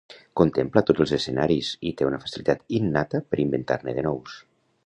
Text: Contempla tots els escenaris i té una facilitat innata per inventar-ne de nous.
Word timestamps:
Contempla 0.39 0.81
tots 0.87 1.03
els 1.05 1.13
escenaris 1.17 1.69
i 1.89 1.93
té 1.99 2.09
una 2.09 2.21
facilitat 2.25 2.65
innata 2.81 3.25
per 3.33 3.43
inventar-ne 3.45 3.99
de 4.01 4.09
nous. 4.11 4.43